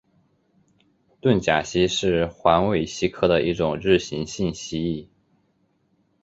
[1.21, 5.07] 盾甲蜥是环尾蜥科的一种日行性蜥蜴。